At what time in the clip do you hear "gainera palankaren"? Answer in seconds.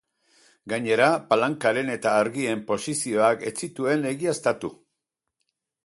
0.71-1.93